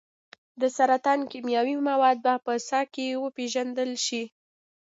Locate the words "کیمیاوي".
1.31-1.75